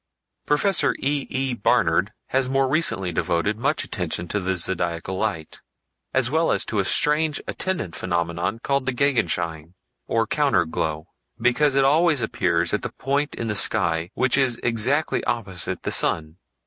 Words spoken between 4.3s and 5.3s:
the Zodiacal